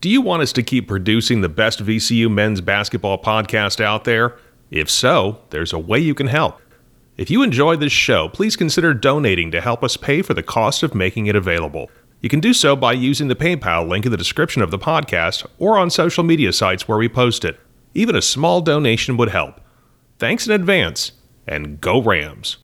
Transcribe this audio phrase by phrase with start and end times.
[0.00, 4.36] Do you want us to keep producing the best VCU men's basketball podcast out there?
[4.70, 6.60] If so, there's a way you can help.
[7.16, 10.84] If you enjoy this show, please consider donating to help us pay for the cost
[10.84, 11.90] of making it available.
[12.20, 15.44] You can do so by using the PayPal link in the description of the podcast
[15.58, 17.58] or on social media sites where we post it.
[17.92, 19.60] Even a small donation would help.
[20.20, 21.10] Thanks in advance,
[21.44, 22.58] and go Rams!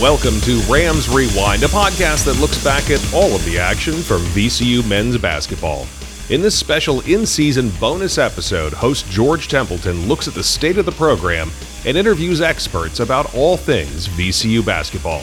[0.00, 4.22] Welcome to Rams Rewind, a podcast that looks back at all of the action from
[4.28, 5.86] VCU men's basketball.
[6.30, 10.86] In this special in season bonus episode, host George Templeton looks at the state of
[10.86, 11.50] the program
[11.84, 15.22] and interviews experts about all things VCU basketball.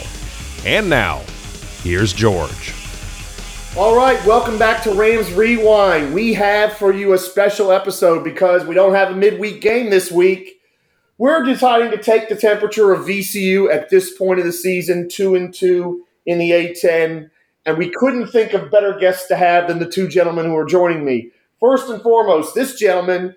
[0.63, 1.23] And now,
[1.81, 2.75] here's George.
[3.75, 6.13] All right, welcome back to Rams Rewind.
[6.13, 10.11] We have for you a special episode because we don't have a midweek game this
[10.11, 10.56] week.
[11.17, 15.33] We're deciding to take the temperature of VCU at this point of the season, two
[15.33, 17.29] and two in the A10,
[17.65, 20.65] and we couldn't think of better guests to have than the two gentlemen who are
[20.65, 21.31] joining me.
[21.59, 23.35] First and foremost, this gentleman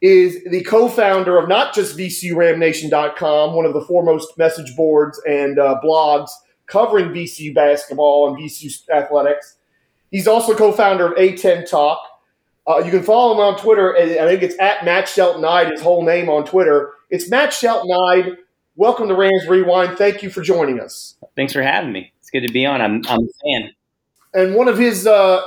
[0.00, 5.78] is the co-founder of not just VCURamNation.com, one of the foremost message boards and uh,
[5.84, 6.30] blogs
[6.66, 9.56] covering VCU basketball and VCU athletics.
[10.10, 12.00] He's also co-founder of A10 Talk.
[12.66, 13.96] Uh, you can follow him on Twitter.
[13.96, 16.92] I think it's at Mat Sheldon-Eide, his whole name on Twitter.
[17.10, 18.36] It's Mat Sheldon-Eide.
[18.76, 19.96] Welcome to Rams Rewind.
[19.96, 21.16] Thank you for joining us.
[21.36, 22.12] Thanks for having me.
[22.20, 22.82] It's good to be on.
[22.82, 23.70] I'm, I'm a fan.
[24.34, 25.40] And one of his uh,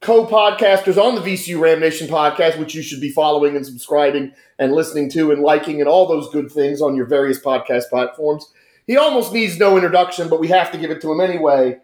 [0.00, 4.72] co-podcasters on the VCU Ram Nation podcast, which you should be following and subscribing and
[4.72, 8.52] listening to and liking and all those good things on your various podcast platforms.
[8.88, 11.78] He almost needs no introduction, but we have to give it to him anyway.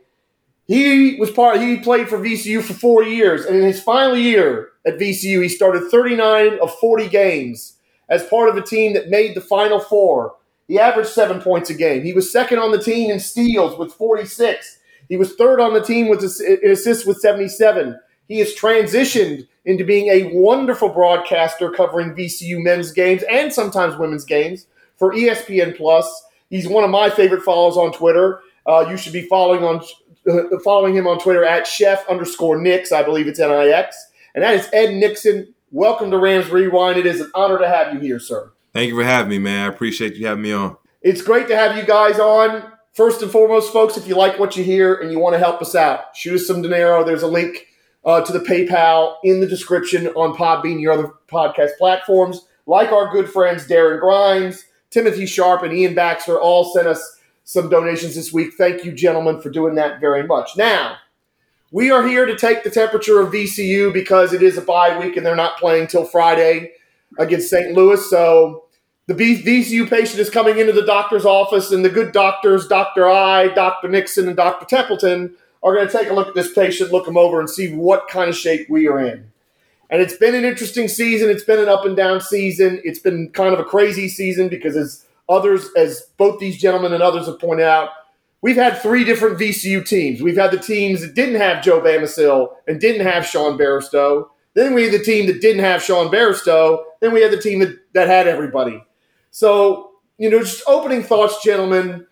[0.66, 1.60] He was part.
[1.60, 5.48] He played for VCU for four years, and in his final year at VCU, he
[5.48, 10.36] started 39 of 40 games as part of a team that made the Final Four.
[10.68, 12.02] He averaged seven points a game.
[12.02, 14.78] He was second on the team in steals with 46.
[15.08, 17.98] He was third on the team with assists with 77.
[18.28, 24.24] He has transitioned into being a wonderful broadcaster covering VCU men's games and sometimes women's
[24.24, 24.66] games
[24.96, 26.06] for ESPN Plus.
[26.50, 28.40] He's one of my favorite follows on Twitter.
[28.66, 29.82] Uh, you should be following on
[30.30, 32.92] uh, following him on Twitter at chef underscore Nix.
[32.92, 33.96] I believe it's N I X,
[34.34, 35.52] and that is Ed Nixon.
[35.74, 36.98] Welcome to Rams Rewind.
[36.98, 38.52] It is an honor to have you here, sir.
[38.74, 39.64] Thank you for having me, man.
[39.64, 40.76] I appreciate you having me on.
[41.00, 42.70] It's great to have you guys on.
[42.92, 45.62] First and foremost, folks, if you like what you hear and you want to help
[45.62, 47.02] us out, shoot us some dinero.
[47.04, 47.68] There's a link
[48.04, 52.42] uh, to the PayPal in the description on Podbean, your other podcast platforms.
[52.66, 57.70] Like our good friends Darren Grimes, Timothy Sharp, and Ian Baxter all sent us some
[57.70, 58.52] donations this week.
[58.58, 60.50] Thank you, gentlemen, for doing that very much.
[60.54, 60.98] Now,
[61.72, 65.16] we are here to take the temperature of VCU because it is a bye week
[65.16, 66.72] and they're not playing till Friday
[67.18, 67.74] against St.
[67.74, 68.08] Louis.
[68.08, 68.66] So
[69.06, 73.08] the VCU patient is coming into the doctor's office, and the good doctors, Dr.
[73.08, 73.88] Eide, Dr.
[73.88, 74.64] Nixon, and Dr.
[74.64, 77.74] Templeton, are going to take a look at this patient, look him over, and see
[77.74, 79.30] what kind of shape we are in.
[79.90, 81.30] And it's been an interesting season.
[81.30, 82.80] It's been an up and down season.
[82.84, 87.02] It's been kind of a crazy season because, as others, as both these gentlemen and
[87.02, 87.90] others have pointed out,
[88.42, 90.20] we've had three different VCU teams.
[90.20, 94.26] We've had the teams that didn't have Joe Bamisile and didn't have Sean Bairstow.
[94.54, 96.82] Then we had the team that didn't have Sean Bairstow.
[97.00, 98.84] Then we had the team that, that had everybody.
[99.30, 102.06] So, you know, just opening thoughts, gentlemen,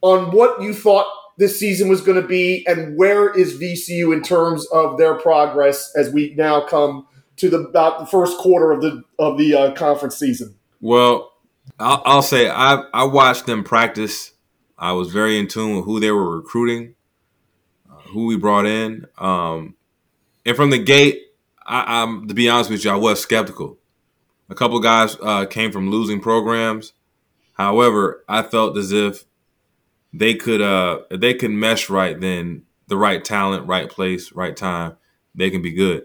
[0.00, 1.06] on what you thought
[1.38, 5.92] this season was going to be and where is VCU in terms of their progress
[5.94, 7.06] as we now come
[7.36, 10.54] to the about the first quarter of the of the uh, conference season.
[10.80, 11.30] Well,
[11.78, 14.32] I'll, I'll say I I watched them practice
[14.78, 16.94] I was very in tune with who they were recruiting,
[17.90, 19.74] uh, who we brought in, um,
[20.44, 21.22] and from the gate,
[21.66, 23.78] I, am to be honest with you, I was skeptical.
[24.48, 26.92] A couple guys uh, came from losing programs.
[27.54, 29.24] However, I felt as if
[30.12, 34.56] they could, uh, if they could mesh right, then the right talent, right place, right
[34.56, 34.96] time,
[35.34, 36.04] they can be good.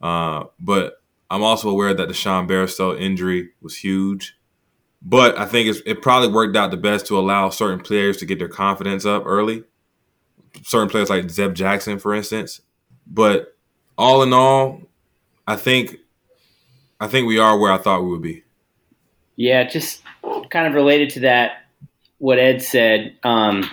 [0.00, 1.00] Uh, but
[1.30, 4.36] I'm also aware that the Sean Bairstow injury was huge.
[5.08, 8.40] But I think it probably worked out the best to allow certain players to get
[8.40, 9.62] their confidence up early.
[10.64, 12.60] Certain players like Zeb Jackson, for instance.
[13.06, 13.56] But
[13.96, 14.82] all in all,
[15.46, 15.98] I think
[16.98, 18.42] I think we are where I thought we would be.
[19.36, 20.02] Yeah, just
[20.50, 21.66] kind of related to that,
[22.18, 23.14] what Ed said.
[23.22, 23.70] Um,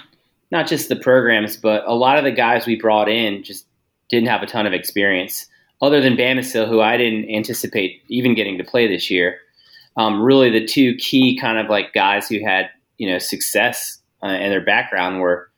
[0.52, 3.66] not just the programs, but a lot of the guys we brought in just
[4.08, 5.48] didn't have a ton of experience,
[5.82, 9.40] other than Bamisile, who I didn't anticipate even getting to play this year
[9.98, 14.28] um, really the two key kind of like guys who had you know success uh,
[14.28, 15.50] in their background were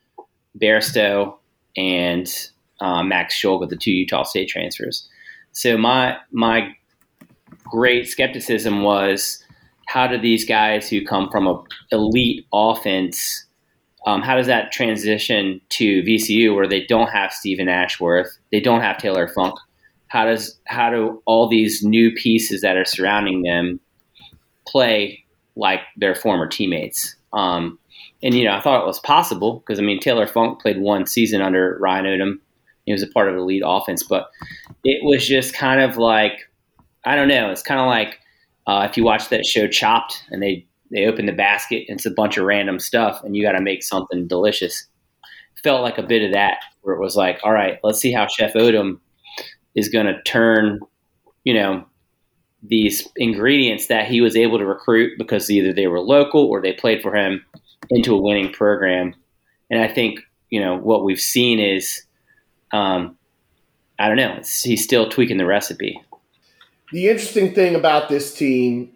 [0.60, 1.36] Bairstow
[1.76, 2.50] and
[2.80, 5.08] uh, Max Shulga, the two Utah State transfers.
[5.52, 6.74] So my my
[7.64, 9.42] great skepticism was
[9.86, 11.62] how do these guys who come from a
[11.92, 13.46] elite offense,
[14.06, 18.80] um, how does that transition to VCU where they don't have Stephen Ashworth, they don't
[18.80, 19.58] have Taylor Funk?
[20.08, 23.80] How does how do all these new pieces that are surrounding them
[24.66, 25.24] play
[25.56, 27.16] like their former teammates?
[27.32, 27.78] Um,
[28.22, 31.06] and you know, I thought it was possible because I mean, Taylor Funk played one
[31.06, 32.38] season under Ryan Odom.
[32.84, 34.30] He was a part of the lead offense, but
[34.84, 36.48] it was just kind of like
[37.04, 37.50] I don't know.
[37.50, 38.20] It's kind of like
[38.66, 42.06] uh, if you watch that show Chopped, and they they open the basket, and it's
[42.06, 44.86] a bunch of random stuff, and you got to make something delicious.
[45.62, 48.26] Felt like a bit of that, where it was like, all right, let's see how
[48.26, 48.98] Chef Odom
[49.74, 50.80] is going to turn,
[51.44, 51.84] you know,
[52.62, 56.72] these ingredients that he was able to recruit because either they were local or they
[56.72, 57.44] played for him
[57.90, 59.14] into a winning program.
[59.70, 60.20] And I think
[60.50, 62.02] you know what we've seen is,
[62.72, 63.16] um,
[63.98, 66.00] I don't know, he's still tweaking the recipe.
[66.92, 68.92] The interesting thing about this team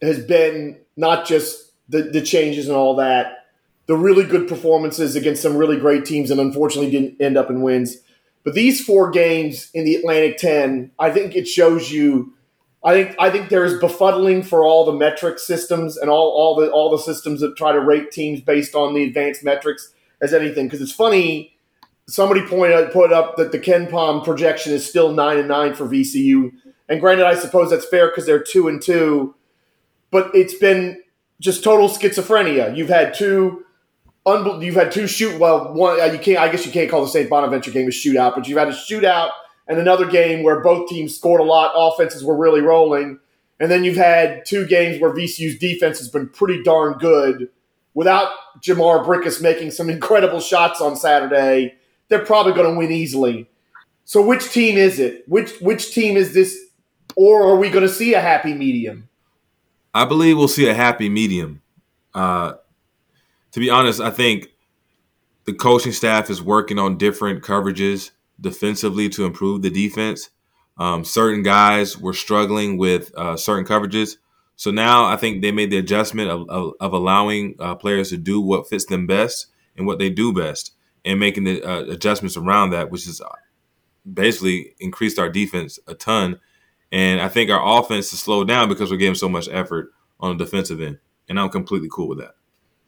[0.00, 3.46] has been not just the, the changes and all that,
[3.86, 7.62] the really good performances against some really great teams, and unfortunately didn't end up in
[7.62, 7.96] wins.
[8.44, 12.34] But these four games in the Atlantic 10, I think it shows you
[12.84, 16.54] I think I think there is befuddling for all the metric systems and all, all
[16.54, 20.32] the all the systems that try to rate teams based on the advanced metrics as
[20.32, 20.66] anything.
[20.66, 21.56] Because it's funny,
[22.06, 25.86] somebody pointed out, put up that the KenPom projection is still nine and nine for
[25.86, 26.52] VCU.
[26.88, 29.34] And granted, I suppose that's fair because they're two and two,
[30.10, 31.02] but it's been
[31.40, 32.76] just total schizophrenia.
[32.76, 33.64] You've had two.
[34.26, 35.40] You've had two shoot.
[35.40, 36.38] Well, one uh, you can't.
[36.38, 37.28] I guess you can't call the St.
[37.28, 39.30] Bonaventure game a shootout, but you've had a shootout
[39.68, 43.20] and another game where both teams scored a lot, offenses were really rolling.
[43.60, 47.50] And then you've had two games where VCU's defense has been pretty darn good
[47.92, 51.74] without Jhamir Brickus making some incredible shots on Saturday.
[52.08, 53.48] They're probably going to win easily.
[54.04, 55.24] So which team is it?
[55.28, 56.56] Which which team is this
[57.14, 59.08] or are we going to see a happy medium?
[59.92, 61.60] I believe we'll see a happy medium.
[62.14, 62.54] Uh,
[63.52, 64.48] to be honest, I think
[65.44, 70.30] the coaching staff is working on different coverages defensively to improve the defense.
[70.78, 74.16] Um, certain guys were struggling with uh, certain coverages.
[74.56, 78.16] So now I think they made the adjustment of, of, of allowing uh, players to
[78.16, 79.46] do what fits them best
[79.76, 80.72] and what they do best
[81.04, 83.28] and making the uh, adjustments around that, which is uh,
[84.12, 86.40] basically increased our defense a ton.
[86.90, 90.36] And I think our offense has slowed down because we're giving so much effort on
[90.36, 90.98] the defensive end.
[91.28, 92.34] And I'm completely cool with that.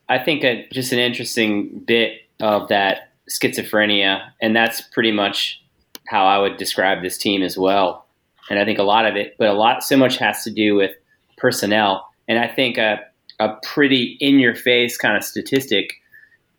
[0.09, 0.43] I think
[0.73, 5.63] just an interesting bit of that schizophrenia, and that's pretty much
[6.09, 8.07] how I would describe this team as well.
[8.51, 10.75] And I think a lot of it, but a lot so much has to do
[10.75, 10.91] with
[11.39, 12.07] personnel.
[12.29, 13.01] And I think a,
[13.39, 15.95] a pretty in your face kind of statistic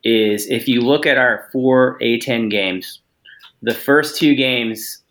[0.03, 3.01] is if you look at our four A10 games,
[3.62, 5.03] the first two games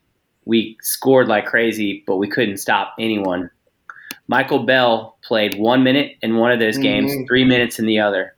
[0.45, 3.51] we scored like crazy, but we couldn't stop anyone.
[4.27, 7.27] Michael Bell played one minute in one of those games, mm-hmm.
[7.27, 8.35] three minutes in the other.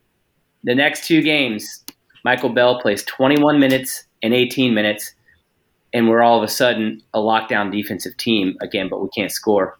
[0.64, 1.81] The next two games,
[2.24, 5.14] Michael Bell plays 21 minutes and 18 minutes,
[5.92, 9.78] and we're all of a sudden a lockdown defensive team again, but we can't score.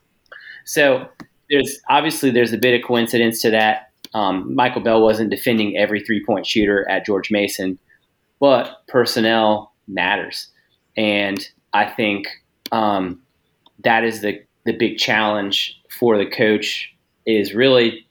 [0.65, 1.09] So
[1.51, 3.91] there's obviously there's a bit of coincidence to that.
[4.15, 7.79] Um, Michael Bell wasn't defending every three point shooter at George Mason,
[8.41, 10.49] but personnel matters,
[10.97, 12.27] and I think
[12.73, 13.23] um,
[13.85, 16.95] that is the the big challenge for the coach
[17.27, 18.07] is really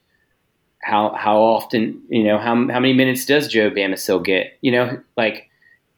[0.82, 4.58] how how often you know how how many minutes does Joe Bamisile get?
[4.60, 5.48] You know, like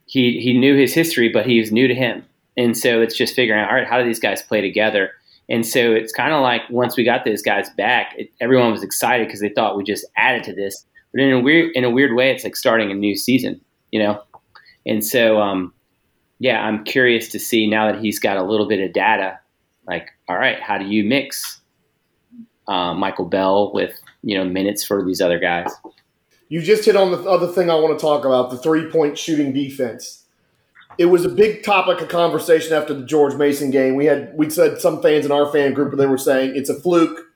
[0.07, 2.25] he he knew his history, but he was new to him,
[2.57, 5.11] and so it's just figuring out all right, how do these guys play together?
[5.49, 8.83] And so it's kind of like once we got those guys back, it, everyone was
[8.83, 10.87] excited because they thought we just added to this.
[11.13, 14.03] But in a weird in a weird way, it's like starting a new season, you
[14.03, 14.23] know.
[14.87, 15.73] And so, um,
[16.39, 19.39] yeah, I'm curious to see now that he's got a little bit of data.
[19.87, 21.61] Like, all right, how do you mix
[22.69, 25.71] uh, Michael Bell with you know minutes for these other guys.
[26.49, 29.19] You just hit on the other thing I want to talk about the three point
[29.19, 30.25] shooting defense.
[30.97, 33.97] It was a big topic of conversation after the George Mason game.
[33.97, 36.79] We had we said some fans in our fan group, they were saying it's a
[36.79, 37.27] fluke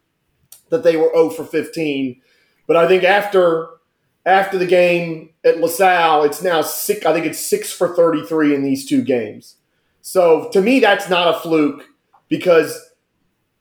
[0.70, 2.20] that they were 0 for 15.
[2.66, 3.68] But I think after
[4.26, 7.04] after the game at LaSalle, it's now six.
[7.06, 9.56] I think it's six for 33 in these two games.
[10.02, 11.88] So to me, that's not a fluke
[12.28, 12.87] because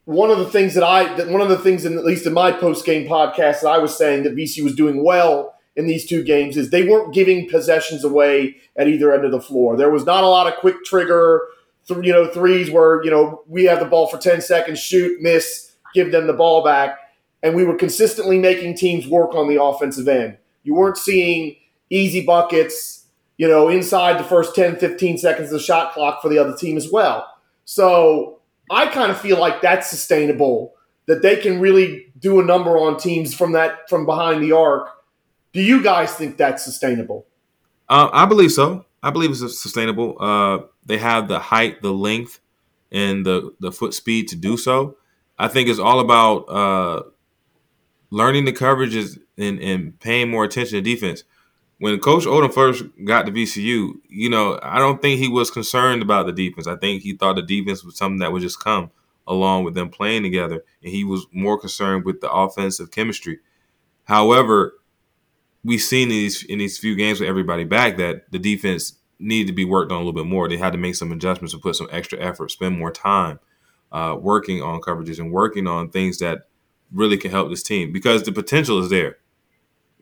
[0.07, 2.31] one of the things that I that one of the things in at least in
[2.31, 6.05] my post game podcast that I was saying that VC was doing well in these
[6.05, 9.75] two games is they weren't giving possessions away at either end of the floor.
[9.75, 11.41] There was not a lot of quick trigger,
[11.89, 15.21] th- you know, threes where you know we have the ball for ten seconds, shoot,
[15.21, 16.97] miss, give them the ball back,
[17.43, 20.37] and we were consistently making teams work on the offensive end.
[20.63, 21.57] You weren't seeing
[21.89, 26.29] easy buckets, you know, inside the first 10, 15 seconds of the shot clock for
[26.29, 27.27] the other team as well.
[27.65, 28.36] So
[28.69, 30.73] I kind of feel like that's sustainable,
[31.05, 34.89] that they can really do a number on teams from that from behind the arc.
[35.53, 37.25] Do you guys think that's sustainable?
[37.89, 38.85] Uh, I believe so.
[39.01, 40.17] I believe it's sustainable.
[40.19, 42.39] Uh, they have the height, the length,
[42.91, 44.97] and the the foot speed to do so.
[45.39, 47.03] I think it's all about uh,
[48.09, 51.23] learning the coverages and, and paying more attention to defense.
[51.79, 56.01] When Coach Odom first got to VCU, you know, I don't think he was concerned
[56.01, 56.65] about the defense.
[56.65, 58.89] I think he thought the defense was something that would just come
[59.27, 63.39] along with them playing together, and he was more concerned with the offensive chemistry.
[64.05, 64.73] However,
[65.63, 69.47] we've seen in these in these few games with everybody back that the defense needed
[69.47, 70.47] to be worked on a little bit more.
[70.47, 73.39] They had to make some adjustments and put some extra effort, spend more time
[73.91, 76.47] uh, working on coverages and working on things that
[76.91, 79.17] really can help this team because the potential is there.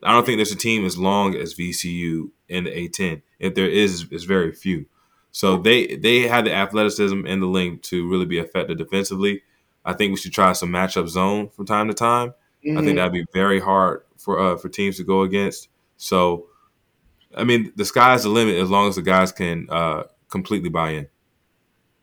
[0.02, 3.22] I don't think there's a team as long as VCU in the A10.
[3.38, 4.86] If there is, it's very few.
[5.32, 9.42] So they they have the athleticism and the length to really be effective defensively.
[9.84, 12.30] I think we should try some matchup zone from time to time.
[12.30, 12.70] Mm-hmm.
[12.70, 12.96] I think mm-hmm.
[12.96, 15.68] that'd be very hard for uh, for teams to go against.
[15.98, 16.46] So,
[17.36, 20.90] I mean, the sky's the limit as long as the guys can uh, completely buy
[20.90, 21.08] in.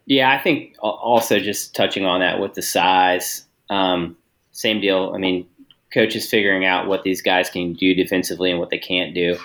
[0.05, 4.17] Yeah, I think also just touching on that with the size, um,
[4.51, 5.13] same deal.
[5.15, 5.47] I mean,
[5.93, 9.37] coaches figuring out what these guys can do defensively and what they can't do,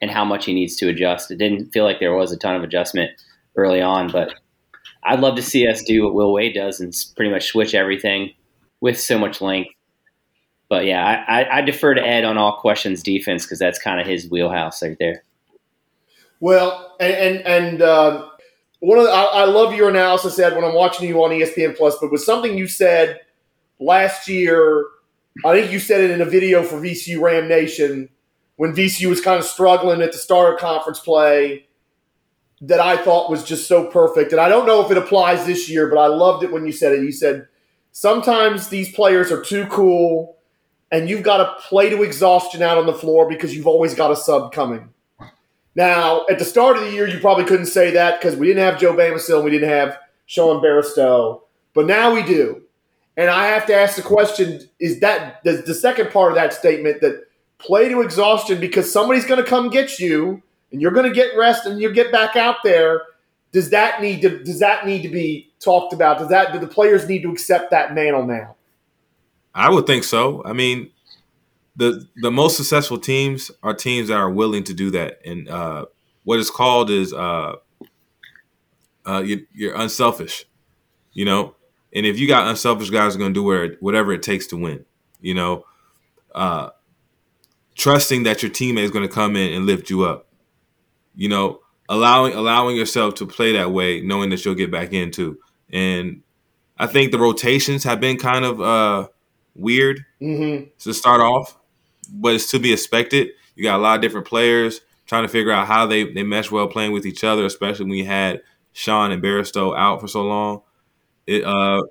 [0.00, 1.30] and how much he needs to adjust.
[1.30, 3.10] It didn't feel like there was a ton of adjustment
[3.56, 4.34] early on, but
[5.04, 8.32] I'd love to see us do what Will Wade does and pretty much switch everything
[8.80, 9.70] with so much length.
[10.68, 14.06] But yeah, I, I defer to Ed on all questions defense because that's kind of
[14.06, 15.22] his wheelhouse right there.
[16.40, 18.28] Well, and and, and uh,
[18.80, 21.76] one of the, I, I, love your analysis, Ed, when I'm watching you on ESPN
[21.76, 21.96] Plus.
[22.00, 23.20] But was something you said
[23.78, 24.86] last year,
[25.44, 28.08] I think you said it in a video for VCU Ram Nation
[28.56, 31.66] when VCU was kind of struggling at the start of conference play.
[32.64, 35.68] That I thought was just so perfect, and I don't know if it applies this
[35.68, 37.02] year, but I loved it when you said it.
[37.02, 37.48] You said
[37.90, 40.36] sometimes these players are too cool,
[40.92, 44.12] and you've got to play to exhaustion out on the floor because you've always got
[44.12, 44.90] a sub coming.
[45.74, 48.62] Now, at the start of the year, you probably couldn't say that because we didn't
[48.62, 51.40] have Joe Bamisile and we didn't have Sean Bairstow,
[51.74, 52.62] but now we do.
[53.16, 56.52] And I have to ask the question: Is that the, the second part of that
[56.52, 57.24] statement that
[57.58, 60.42] play to exhaustion because somebody's going to come get you
[60.72, 63.02] and you're going to get rest and you get back out there?
[63.52, 66.18] Does that need to does that need to be talked about?
[66.18, 68.56] Does that do the players need to accept that mantle now?
[69.54, 70.42] I would think so.
[70.44, 70.90] I mean,
[71.76, 75.84] the the most successful teams are teams that are willing to do that, and uh,
[76.24, 77.56] what is called is uh,
[79.06, 80.46] uh, you, you're unselfish,
[81.12, 81.54] you know.
[81.94, 84.84] And if you got unselfish guys, are going to do whatever it takes to win,
[85.20, 85.64] you know.
[86.34, 86.70] Uh,
[87.74, 90.28] trusting that your teammate is going to come in and lift you up,
[91.14, 91.60] you know.
[91.88, 95.38] Allowing allowing yourself to play that way, knowing that you'll get back in too.
[95.70, 96.22] And
[96.78, 99.08] I think the rotations have been kind of uh,
[99.54, 100.70] weird mm-hmm.
[100.78, 101.58] to start off
[102.12, 103.30] but it's to be expected.
[103.54, 106.50] You got a lot of different players trying to figure out how they, they mesh
[106.50, 110.22] well playing with each other, especially when you had Sean and Bairstow out for so
[110.22, 110.62] long.
[111.26, 111.82] It uh,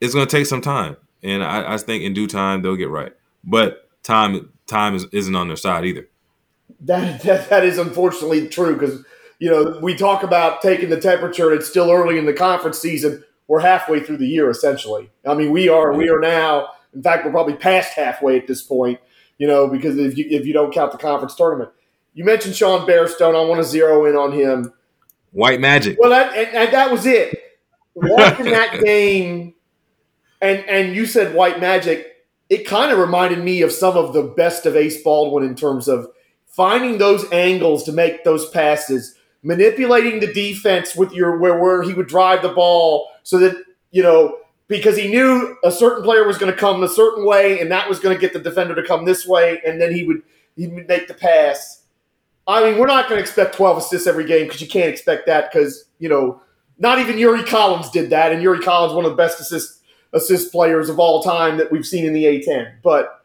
[0.00, 2.88] it's going to take some time, and I, I, think in due time they'll get
[2.88, 3.12] right.
[3.44, 6.08] But time time is, isn't on their side either.
[6.80, 9.04] That that, that is unfortunately true because
[9.38, 12.78] you know we talk about taking the temperature, and it's still early in the conference
[12.78, 13.24] season.
[13.46, 15.10] We're halfway through the year essentially.
[15.26, 16.70] I mean, we are we are now.
[16.92, 18.98] In fact, we're probably past halfway at this point
[19.40, 21.70] you know, because if you if you don't count the conference tournament,
[22.12, 23.34] you mentioned Sean Bairstow.
[23.34, 24.72] I want to zero in on him.
[25.32, 25.96] White magic.
[25.98, 27.34] Well, that and, and that was it.
[27.94, 29.54] Watching that game,
[30.40, 32.06] and and you said white magic.
[32.48, 35.86] It kind of reminded me of some of the best of Ace Baldwin in terms
[35.86, 36.08] of
[36.46, 41.94] finding those angles to make those passes, manipulating the defense with your where where he
[41.94, 43.56] would drive the ball so that
[43.90, 44.36] you know
[44.68, 47.88] because he knew a certain player was going to come a certain way, and that
[47.88, 50.22] was going to get the defender to come this way, and then he would
[50.56, 51.82] he would make the pass.
[52.46, 55.26] I mean, we're not going to expect 12 assists every game because you can't expect
[55.26, 56.40] that because you know
[56.80, 59.82] not even Yuri Collins did that, and Yuri Collins one of the best assist
[60.12, 62.72] assist players of all time that we've seen in the A10.
[62.82, 63.24] But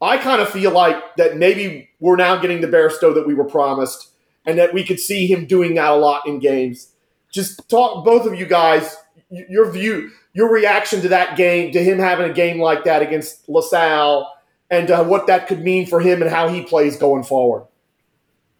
[0.00, 3.44] I kind of feel like that maybe we're now getting the Bairstow that we were
[3.44, 4.12] promised,
[4.46, 6.92] and that we could see him doing that a lot in games.
[7.30, 8.96] Just talk, both of you guys,
[9.28, 13.48] your view your reaction to that game, to him having a game like that against
[13.48, 14.30] LaSalle,
[14.70, 17.66] and uh, what that could mean for him and how he plays going forward.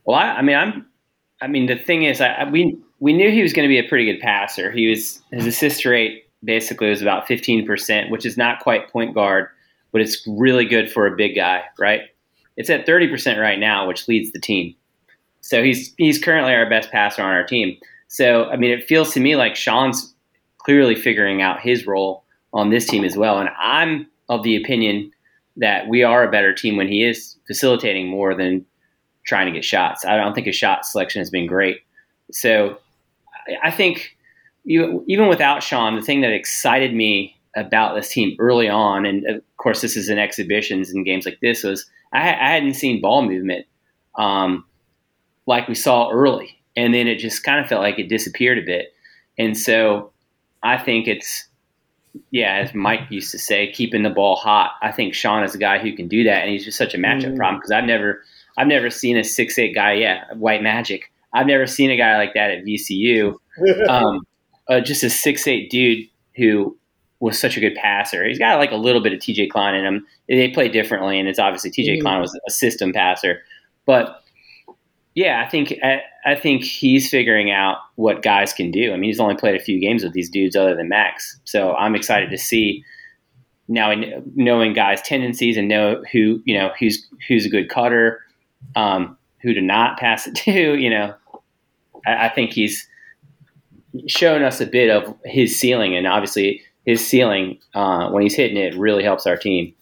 [0.06, 0.86] Well, I, I mean, I'm,
[1.38, 3.88] I mean, the thing is, I, we we knew he was going to be a
[3.88, 4.70] pretty good passer.
[4.70, 9.48] He was his assist rate basically was about 15%, which is not quite point guard,
[9.92, 12.02] but it's really good for a big guy, right?
[12.56, 14.74] It's at 30% right now, which leads the team.
[15.40, 17.76] So he's he's currently our best passer on our team.
[18.08, 20.14] So I mean, it feels to me like Sean's
[20.58, 23.38] clearly figuring out his role on this team as well.
[23.38, 25.12] And I'm of the opinion
[25.56, 28.64] that we are a better team when he is facilitating more than
[29.26, 30.04] trying to get shots.
[30.04, 31.78] I don't think his shot selection has been great.
[32.32, 32.78] So
[33.62, 34.16] I think
[34.64, 39.26] you, even without Sean, the thing that excited me about this team early on, and
[39.26, 43.00] of course this is in exhibitions and games like this, was I, I hadn't seen
[43.00, 43.66] ball movement
[44.16, 44.64] um,
[45.46, 48.62] like we saw early, and then it just kind of felt like it disappeared a
[48.62, 48.94] bit.
[49.38, 50.12] And so
[50.62, 51.48] I think it's
[52.30, 54.72] yeah, as Mike used to say, keeping the ball hot.
[54.82, 56.98] I think Sean is a guy who can do that, and he's just such a
[56.98, 57.36] matchup mm.
[57.36, 58.22] problem because I've never,
[58.56, 59.94] I've never seen a six eight guy.
[59.94, 61.12] Yeah, white magic.
[61.36, 63.34] I've never seen a guy like that at VCU.
[63.88, 64.26] um,
[64.68, 66.76] uh, just a six eight dude who
[67.20, 68.26] was such a good passer.
[68.26, 70.06] He's got like a little bit of TJ Cline in him.
[70.28, 72.02] They play differently, and it's obviously TJ mm.
[72.02, 73.42] Cline was a system passer,
[73.86, 74.22] but
[75.14, 78.92] yeah, I think I, I, think he's figuring out what guys can do.
[78.92, 81.74] I mean, he's only played a few games with these dudes other than Max, so
[81.74, 82.84] I'm excited to see
[83.68, 83.94] now
[84.34, 88.20] knowing guys' tendencies and know who you know who's who's a good cutter,
[88.74, 90.78] um, who to not pass it to.
[90.78, 91.14] You know,
[92.06, 92.88] I, I think he's
[94.06, 98.56] shown us a bit of his ceiling, and obviously his ceiling uh, when he's hitting
[98.56, 99.74] it really helps our team.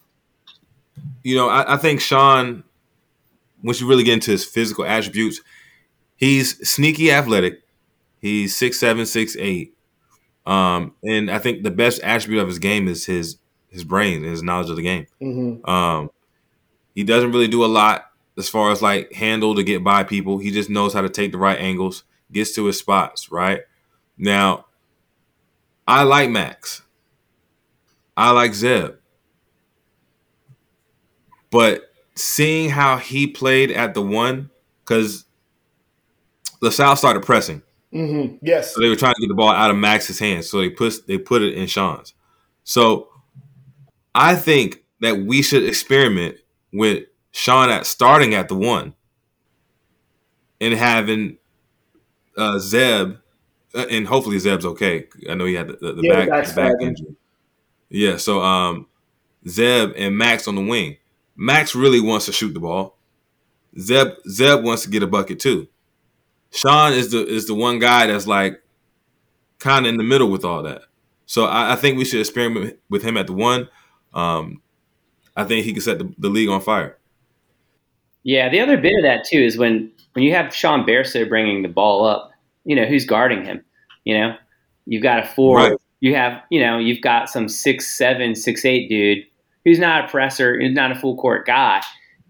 [1.22, 2.64] You know, I, I think Sean
[3.64, 5.40] once you really get into his physical attributes,
[6.14, 7.62] he's sneaky athletic.
[8.20, 9.74] He's six seven, six eight.
[10.46, 13.38] Um, and I think the best attribute of his game is his
[13.70, 15.06] his brain and his knowledge of the game.
[15.20, 15.68] Mm-hmm.
[15.68, 16.10] Um,
[16.94, 20.38] he doesn't really do a lot as far as like handle to get by people.
[20.38, 23.60] He just knows how to take the right angles, gets to his spots, right?
[24.16, 24.66] Now,
[25.86, 26.82] I like Max.
[28.16, 28.92] I like Zeb.
[31.50, 31.82] But
[32.14, 34.50] seeing how he played at the one,
[34.84, 35.24] because
[36.60, 37.62] LaSalle started pressing.
[37.92, 38.36] Mm-hmm.
[38.42, 38.74] Yes.
[38.74, 40.50] So they were trying to get the ball out of Max's hands.
[40.50, 42.14] So they put they put it in Sean's.
[42.64, 43.08] So
[44.14, 46.38] I think that we should experiment
[46.72, 48.94] with Sean at starting at the one
[50.60, 51.38] and having
[52.36, 53.16] uh, Zeb,
[53.74, 55.08] uh, and hopefully Zeb's okay.
[55.28, 57.16] I know he had the, the, the yeah, back, back injury.
[57.88, 58.86] Yeah, so um,
[59.48, 60.96] Zeb and Max on the wing.
[61.36, 62.96] Max really wants to shoot the ball.
[63.78, 65.68] Zeb Zeb wants to get a bucket too.
[66.50, 68.62] Sean is the is the one guy that's like
[69.58, 70.82] kind of in the middle with all that.
[71.26, 73.68] So I, I, think we should experiment with him at the one.
[74.12, 74.62] Um,
[75.34, 76.98] I think he can set the, the, league on fire.
[78.22, 81.62] Yeah, the other bit of that too is when when you have Sean Bairstow bringing
[81.62, 82.30] the ball up,
[82.64, 83.64] you know who's guarding him.
[84.04, 84.36] You know,
[84.86, 85.58] you've got a four.
[85.58, 85.76] Right.
[86.00, 89.24] You have you know you've got some six seven six eight dude
[89.64, 91.82] who's not a presser, who's not a full court guy.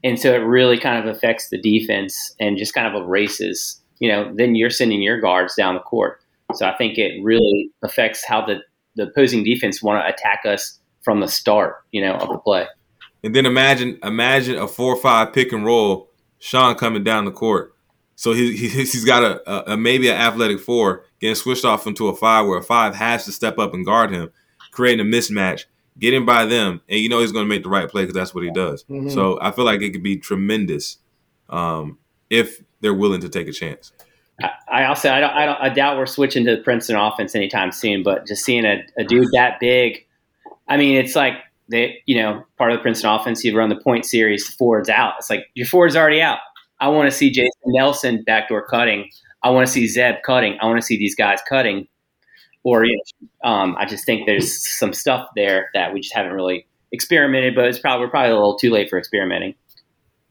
[0.02, 4.08] And so it really kind of affects the defense and just kind of erases, you
[4.08, 6.20] know, then you're sending your guards down the court.
[6.54, 8.60] So I think it really affects how the,
[8.96, 12.66] the opposing defense want to attack us from the start, you know, of the play.
[13.22, 17.30] And then imagine imagine a four or five pick and roll, Sean coming down the
[17.30, 17.73] court.
[18.16, 21.86] So he, he he's got a, a, a maybe an athletic four getting switched off
[21.86, 24.30] into a five where a five has to step up and guard him,
[24.70, 25.64] creating a mismatch
[25.98, 28.34] getting by them, and you know he's going to make the right play because that's
[28.34, 28.84] what he does.
[28.84, 29.10] Mm-hmm.
[29.10, 30.98] So I feel like it could be tremendous
[31.48, 31.98] um,
[32.30, 33.92] if they're willing to take a chance.
[34.68, 37.70] I, also I don't, I don't I doubt we're switching to the Princeton offense anytime
[37.70, 38.02] soon.
[38.02, 40.04] But just seeing a, a dude that big,
[40.66, 41.34] I mean, it's like
[41.68, 43.44] they you know part of the Princeton offense.
[43.44, 45.14] You run the point series, the forwards out.
[45.18, 46.38] It's like your forwards already out.
[46.80, 49.10] I want to see Jason Nelson backdoor cutting.
[49.42, 50.58] I want to see Zeb cutting.
[50.60, 51.86] I want to see these guys cutting
[52.64, 56.32] or you know, um, I just think there's some stuff there that we just haven't
[56.32, 59.54] really experimented, but it's probably we're probably a little too late for experimenting.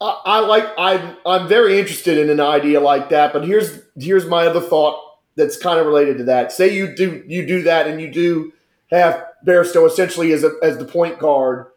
[0.01, 4.25] I, I like I'm I'm very interested in an idea like that, but here's here's
[4.25, 4.99] my other thought
[5.36, 6.51] that's kind of related to that.
[6.51, 8.51] Say you do you do that and you do
[8.91, 11.67] have Bairstow essentially as a, as the point guard.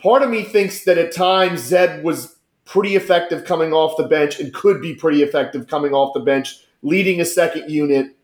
[0.00, 2.36] Part of me thinks that at times Zeb was
[2.68, 6.60] pretty effective coming off the bench and could be pretty effective coming off the bench,
[6.82, 8.14] leading a second unit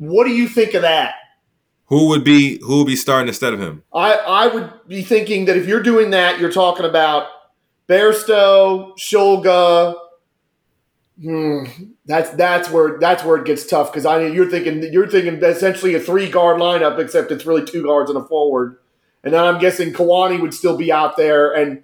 [0.00, 1.14] what do you think of that?
[1.86, 3.82] Who would be who would be starting instead of him?
[3.92, 7.26] I, I would be thinking that if you're doing that, you're talking about
[7.88, 9.94] Bairstow, Shulga.
[11.20, 11.64] Hmm,
[12.06, 15.94] that's that's where that's where it gets tough because I you're thinking you're thinking essentially
[15.94, 18.78] a three guard lineup, except it's really two guards and a forward.
[19.22, 21.82] And then I'm guessing Kuany would still be out there and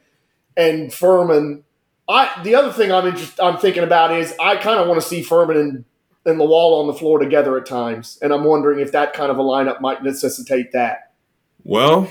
[0.57, 1.64] and Fermin.
[2.09, 5.07] I the other thing I'm interested I'm thinking about is I kind of want to
[5.07, 5.85] see Fermin and
[6.25, 8.19] and Lawal on the floor together at times.
[8.21, 11.12] And I'm wondering if that kind of a lineup might necessitate that.
[11.64, 12.09] Well,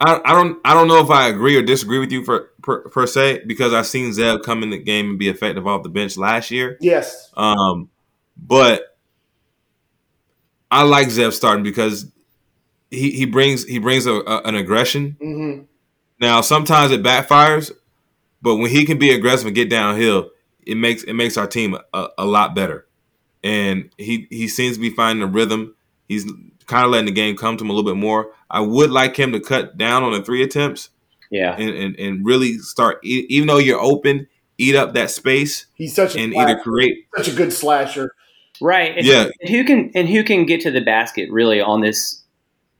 [0.00, 2.88] I, I don't I don't know if I agree or disagree with you for per,
[2.88, 5.88] per, se because I've seen Zeb come in the game and be effective off the
[5.88, 6.78] bench last year.
[6.80, 7.30] Yes.
[7.36, 7.90] Um,
[8.36, 8.96] but
[10.70, 12.10] I like Zeb starting because
[12.90, 15.16] he he brings he brings a, a an aggression.
[15.20, 15.60] hmm
[16.20, 17.70] Now sometimes it backfires,
[18.42, 20.30] but when he can be aggressive and get downhill,
[20.66, 22.86] it makes it makes our team a, a lot better.
[23.44, 25.74] And he he seems to be finding a rhythm.
[26.08, 26.24] He's
[26.66, 28.32] kind of letting the game come to him a little bit more.
[28.50, 30.90] I would like him to cut down on the three attempts
[31.30, 31.54] Yeah.
[31.56, 34.26] and and, and really start even though you're open,
[34.58, 38.14] eat up that space He's such a and slasher, either create such a good slasher.
[38.60, 38.96] Right.
[38.98, 39.28] And, Yeah.
[39.40, 42.22] and who can and who can get to the basket really on this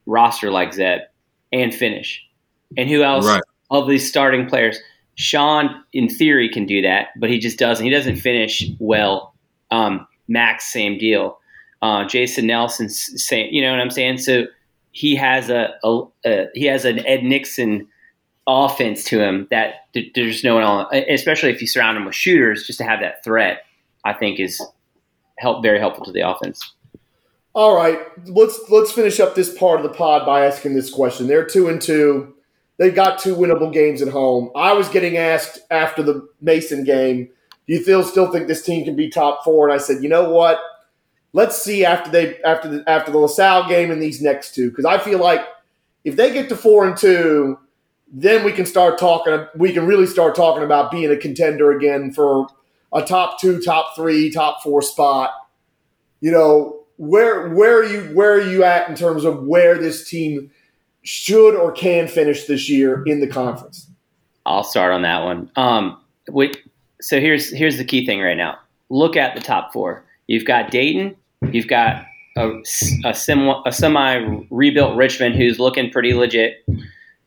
[0.06, 1.02] roster like Zeb
[1.52, 2.24] and finish?
[2.76, 3.42] And who else right.
[3.70, 4.78] of these starting players?
[5.14, 7.84] Sean, in theory, can do that, but he just doesn't.
[7.84, 9.34] He doesn't finish well.
[9.70, 11.38] Um, Max, same deal.
[11.82, 13.48] Uh, Jason Nelson, same.
[13.52, 14.18] You know what I'm saying?
[14.18, 14.46] So
[14.92, 17.88] he has a, a, a he has an Ed Nixon
[18.46, 22.14] offense to him that th- there's no one on, especially if you surround him with
[22.14, 23.64] shooters, just to have that threat.
[24.04, 24.62] I think is
[25.38, 26.74] help very helpful to the offense.
[27.54, 31.26] All right, let's let's finish up this part of the pod by asking this question.
[31.26, 32.34] They're two and two.
[32.78, 34.50] They got two winnable games at home.
[34.54, 37.28] I was getting asked after the Mason game,
[37.66, 39.68] "Do you still still think this team can be top four?
[39.68, 40.60] And I said, "You know what?
[41.32, 44.84] Let's see after they after the after the LaSalle game and these next two because
[44.84, 45.44] I feel like
[46.04, 47.58] if they get to four and two,
[48.12, 49.46] then we can start talking.
[49.56, 52.46] We can really start talking about being a contender again for
[52.92, 55.32] a top two, top three, top four spot.
[56.20, 60.08] You know, where where are you where are you at in terms of where this
[60.08, 60.50] team
[61.08, 63.88] should or can finish this year in the conference?
[64.44, 65.50] I'll start on that one.
[65.56, 66.58] Um, wait,
[67.00, 68.58] so here's here's the key thing right now.
[68.90, 70.04] Look at the top four.
[70.26, 71.16] You've got Dayton.
[71.50, 72.04] You've got
[72.36, 72.50] a,
[73.06, 76.62] a, sim, a semi rebuilt Richmond who's looking pretty legit.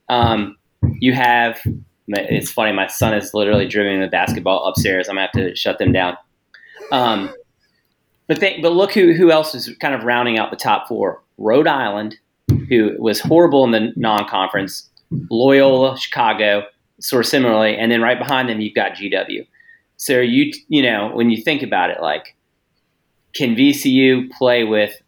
[0.10, 0.58] Um,
[1.00, 1.60] you have.
[2.08, 2.74] It's funny.
[2.74, 5.10] My son is literally dribbling the basketball upstairs.
[5.10, 6.18] I'm gonna have to shut them down.
[6.92, 7.34] Um,
[8.28, 11.24] but think, but look who who else is kind of rounding out the top four.
[11.40, 12.20] Rhode Island,
[12.72, 14.90] who was horrible in the non-conference.
[15.30, 16.64] Loyola, Chicago,
[17.00, 19.46] sort of similarly, and then right behind them you've got GW.
[19.98, 22.36] So you you know when you think about it, like
[23.34, 25.00] can VCU play with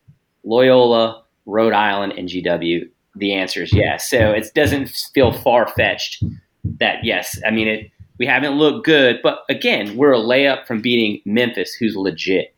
[0.44, 2.90] Loyola, Rhode Island, and GW?
[3.16, 4.10] The answer is yes.
[4.10, 6.22] So it doesn't feel far fetched
[6.80, 7.40] that yes.
[7.48, 7.92] I mean it.
[8.20, 12.54] We haven't looked good, but again, we're a layup from beating Memphis, who's legit.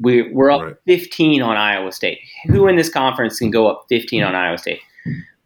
[0.00, 0.76] We, we're up Right.
[0.86, 2.18] 15 on Iowa State.
[2.48, 4.80] Who in this conference can go up 15 on Iowa State?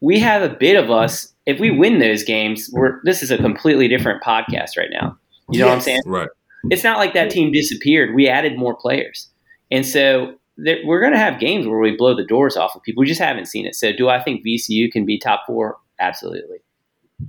[0.00, 1.32] We have a bit of us.
[1.46, 5.16] If we win those games, we're this is a completely different podcast right now.
[5.50, 6.02] You know what I'm saying?
[6.06, 6.28] Right.
[6.70, 8.14] It's not like that team disappeared.
[8.14, 9.28] We added more players,
[9.70, 12.82] and so there, we're going to have games where we blow the doors off of
[12.82, 13.00] people.
[13.00, 13.74] We just haven't seen it.
[13.74, 15.78] So, do I think VCU can be top four?
[15.98, 16.58] Absolutely.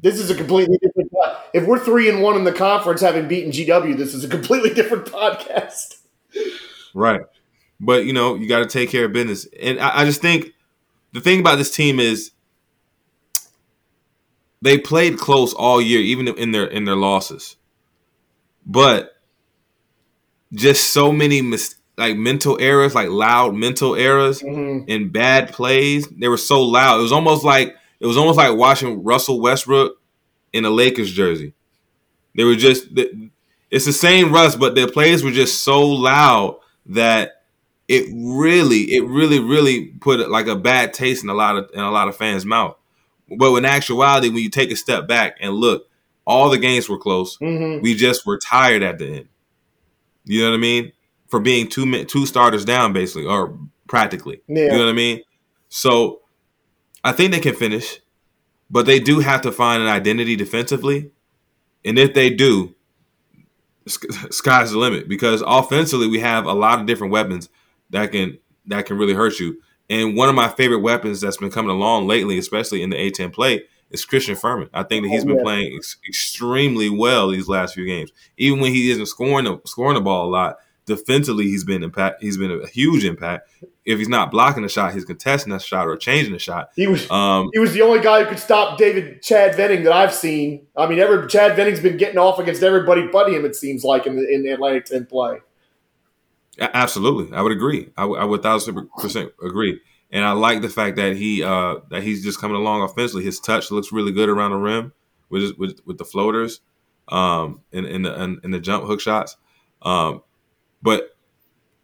[0.01, 1.11] This is a completely different.
[1.53, 4.73] If we're three and one in the conference, having beaten GW, this is a completely
[4.73, 6.00] different podcast.
[6.93, 7.21] Right.
[7.79, 9.47] But you know, you got to take care of business.
[9.61, 10.53] And I, I just think
[11.13, 12.31] the thing about this team is
[14.61, 17.55] they played close all year, even in their in their losses.
[18.65, 19.13] But
[20.53, 24.85] just so many mis- like mental errors, like loud mental errors Mhm.
[24.87, 26.07] and bad plays.
[26.07, 26.99] They were so loud.
[26.99, 29.99] It was almost like it was almost like watching Russell Westbrook
[30.53, 31.53] in a Lakers jersey.
[32.35, 32.87] They were just
[33.71, 36.57] it's the same Russ, but their plays were just so loud
[36.91, 37.43] that
[37.87, 41.81] it really, it really, really put like a bad taste in a lot of in
[41.81, 42.77] a lot of fans' mouth.
[43.37, 45.87] But in actuality, when you take a step back and look,
[46.25, 47.37] all the games were close.
[47.37, 47.81] Mhm.
[47.81, 49.27] We just were tired at the end.
[50.25, 50.91] You know what I mean?
[51.27, 54.41] For being two two starters down, basically, or practically.
[54.47, 54.65] Yeah.
[54.65, 55.21] You know what I mean?
[55.69, 56.21] So
[57.03, 57.99] I think they can finish,
[58.69, 61.11] but they do have to find an identity defensively.
[61.83, 62.75] And if they do,
[63.87, 67.49] sky's the limit because offensively we have a lot of different weapons
[67.89, 69.61] that can that can really hurt you.
[69.89, 73.33] And one of my favorite weapons that's been coming along lately, especially in the A10
[73.33, 74.69] play, is Christian Fermin.
[74.73, 78.11] I think that he's been playing ex- extremely well these last few games.
[78.37, 80.57] Even when he isn't scoring the, scoring the ball a lot,
[80.95, 82.21] defensively he's been impact.
[82.21, 83.49] He's been a huge impact.
[83.85, 86.69] If he's not blocking a shot, he's contesting a shot or changing a shot.
[86.75, 89.93] He was Um, he was the only guy who could stop David Chad Venning that
[89.93, 90.67] I've seen.
[90.77, 93.43] I mean, every Chad Venning's been getting off against everybody but him.
[93.45, 95.39] It seems like in the in the Atlantic Ten play.
[96.59, 97.89] A- Absolutely, I would agree.
[97.97, 99.79] I would- I would thousand percent agree.
[100.13, 103.23] And I like the fact that he uh, that he's just coming along offensively.
[103.23, 104.91] His touch looks really good around the rim
[105.29, 106.59] with his, with with the floaters,
[107.07, 109.37] um, and in the and, and the jump hook shots.
[109.81, 110.21] Um,
[110.81, 111.15] but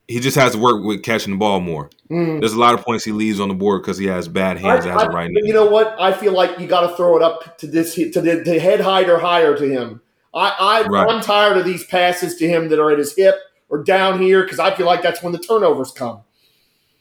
[0.07, 1.89] he just has to work with catching the ball more.
[2.09, 2.39] Mm.
[2.39, 4.85] There's a lot of points he leaves on the board because he has bad hands
[4.85, 5.47] I- as I- of right but now.
[5.47, 5.95] You know what?
[5.99, 8.79] I feel like you got to throw it up to this to the to head
[8.79, 10.01] height or higher to him.
[10.33, 11.09] I, I Right.
[11.09, 13.35] I'm tired of these passes to him that are at his hip
[13.69, 16.21] or down here because I feel like that's when the turnovers come.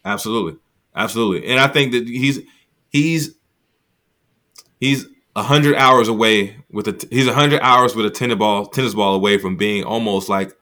[0.05, 0.59] Absolutely,
[0.95, 1.47] absolutely.
[1.49, 2.41] And I think that he's
[2.91, 3.35] he's
[4.81, 8.67] he's a hundred hours away with a he's a hundred hours with a tennis ball
[8.67, 10.53] tennis ball away from being almost like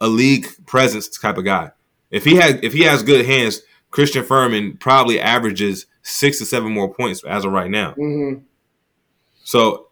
[0.00, 1.70] a league presence type of guy.
[2.10, 6.72] If he had if he has good hands, Christian Fermin probably averages six to seven
[6.72, 7.92] more points as of right now.
[7.92, 8.42] Mm-hmm.
[9.44, 9.88] So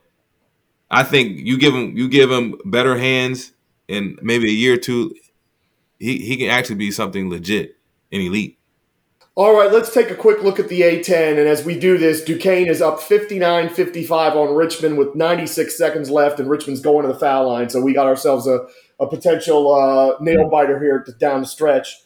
[0.91, 3.53] I think you give him you give him better hands
[3.89, 5.15] in maybe a year or two,
[5.99, 7.77] he, he can actually be something legit
[8.13, 8.59] and elite.
[9.37, 11.39] All right, let's take a quick look at the A10.
[11.39, 16.09] And as we do this, Duquesne is up 59 55 on Richmond with 96 seconds
[16.09, 17.69] left, and Richmond's going to the foul line.
[17.69, 18.67] So we got ourselves a,
[19.01, 22.01] a potential uh, nail biter here down the stretch.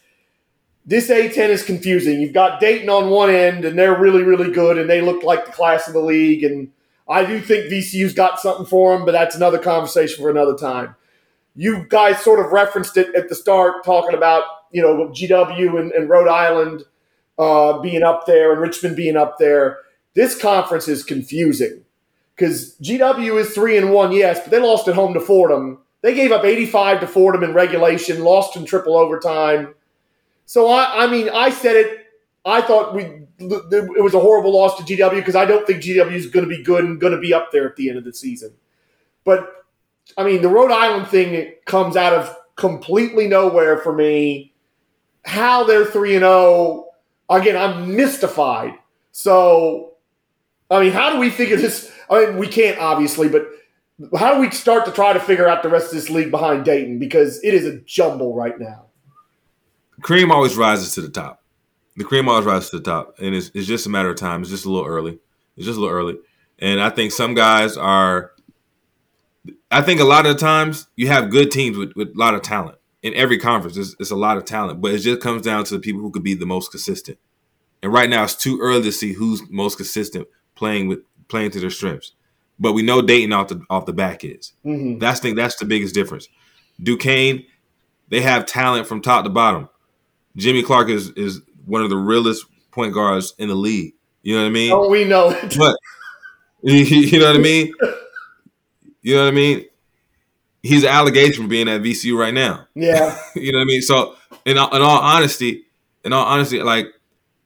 [0.87, 2.21] This A10 is confusing.
[2.21, 5.45] You've got Dayton on one end, and they're really, really good, and they look like
[5.45, 6.45] the class of the league.
[6.45, 6.73] And
[7.07, 10.95] I do think VCU's got something for them, but that's another conversation for another time.
[11.55, 15.93] You guys sort of referenced it at the start, talking about you know GW and,
[15.93, 16.85] and Rhode Island
[17.39, 19.79] uh, being up there and Richmond being up there.
[20.15, 21.85] This conference is confusing
[22.35, 25.79] because GW is three and one, yes, but they lost at home to Fordham.
[26.09, 29.75] They gave up 85 to Fordham in regulation, lost in triple overtime.
[30.47, 32.07] So I, I mean, I said it.
[32.47, 33.03] I thought we
[33.39, 36.57] it was a horrible loss to GW because I don't think GW is going to
[36.57, 38.55] be good and going to be up there at the end of the season.
[39.25, 39.67] But
[40.17, 44.55] I mean, the Rhode Island thing comes out of completely nowhere for me.
[45.27, 46.87] How they're three and zero
[47.29, 48.73] oh, again, I'm mystified.
[49.13, 49.93] So,
[50.71, 51.93] I mean, how do we figure this?
[52.09, 53.47] I mean, we can't obviously, but
[54.19, 56.65] how do we start to try to figure out the rest of this league behind
[56.65, 58.87] Dayton because it is a jumble right now.
[60.01, 61.43] Cream always rises to the top.
[61.97, 64.43] The cream always rises to the top, and it's, it's just a matter of time.
[64.43, 65.19] It's just a little early.
[65.57, 66.17] It's just a little early,
[66.61, 68.33] and I think some guys are.
[69.71, 72.43] I think a lot of times you have good teams with, with a lot of
[72.43, 73.77] talent in every conference.
[73.77, 76.11] It's, it's a lot of talent, but it just comes down to the people who
[76.11, 77.19] could be the most consistent.
[77.83, 81.61] And right now, it's too early to see who's most consistent playing with playing to
[81.61, 82.13] their strengths.
[82.61, 84.53] But we know Dayton off the off the back is.
[84.65, 84.99] Mm-hmm.
[84.99, 86.29] That's the that's the biggest difference.
[86.83, 87.45] Duquesne,
[88.09, 89.69] they have talent from top to bottom.
[90.37, 93.95] Jimmie Clark is is one of the realest point guards in the league.
[94.23, 94.73] You know what I mean?
[94.73, 95.57] Oh, we know it.
[95.57, 95.77] But
[96.63, 97.73] you know what I mean?
[99.03, 99.65] You know what I mean?
[100.63, 102.67] He's an allegation for being at VCU right now.
[102.75, 103.17] Yeah.
[103.35, 103.83] you know what I mean?
[103.83, 105.65] So in in all honesty,
[106.05, 106.89] in all honesty, like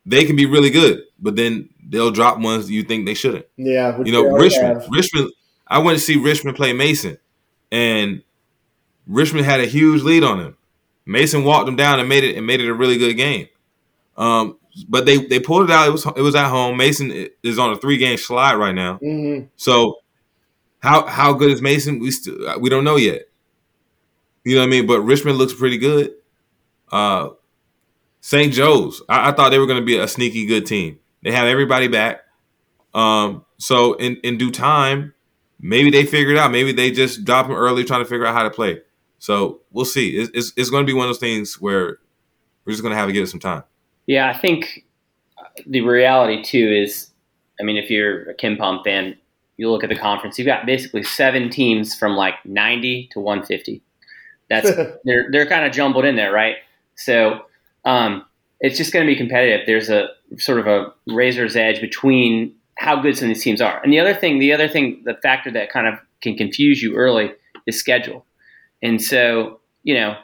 [0.07, 3.47] they can be really good, but then they'll drop ones you think they shouldn't.
[3.57, 4.03] Yeah.
[4.03, 4.89] You know, Richmond, have.
[4.91, 5.31] Richmond.
[5.69, 7.19] I went to see Richmond play Mason,
[7.71, 8.23] and
[9.07, 10.57] Richmond had a huge lead on him.
[11.07, 13.49] Mason walked them down and made it and made it a really good game.
[14.17, 15.87] Um, but they they pulled it out.
[15.87, 16.77] It was it was at home.
[16.77, 18.95] Mason is on a three game slide right now.
[18.95, 19.47] Mm-hmm.
[19.57, 19.99] So
[20.81, 21.99] how how good is Mason?
[21.99, 23.29] We still we don't know yet.
[24.45, 24.87] You know what I mean?
[24.87, 26.15] But Richmond looks pretty good.
[26.91, 27.31] Uh,
[28.21, 28.53] St.
[28.53, 30.99] Joe's, I, I, thought they were going to be a sneaky good team.
[31.23, 32.21] They have everybody back.
[32.95, 35.15] Um, so in in due time,
[35.61, 36.51] maybe they figure it out.
[36.51, 38.81] Maybe they just drop them early, trying to figure out how to play.
[39.19, 40.17] So we'll see.
[40.17, 41.99] It's, it's, it's going to be one of those things where
[42.65, 43.63] we're just going to have to give it some time.
[44.07, 44.85] Yeah, I think
[45.67, 47.11] the reality too is,
[47.61, 49.17] I mean, if you're a KenPom fan,
[49.57, 50.39] you look at the conference.
[50.39, 53.81] You've got basically seven teams from like 90 to 150.
[54.51, 54.71] That's
[55.05, 56.57] they're they're kind of jumbled in there, right?
[56.97, 57.43] So
[57.85, 58.25] um,
[58.61, 59.67] it's just going to be competitive.
[59.67, 60.09] There's a
[60.39, 63.81] sort of a razor's edge between how good some of these teams are.
[63.83, 66.95] And the other thing, the other thing, the factor that kind of can confuse you
[66.95, 67.33] early
[67.67, 68.25] is schedule.
[68.83, 70.17] And so, you know,